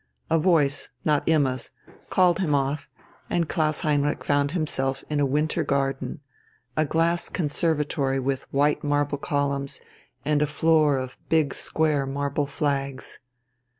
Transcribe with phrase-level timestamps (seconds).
[0.31, 1.69] A voice not Imma's
[2.09, 2.89] called him off,
[3.29, 6.21] and Klaus Heinrich found himself in a winter garden,
[6.75, 9.79] a glass conservatory with white marble columns
[10.25, 13.19] and a floor of big square marble flags.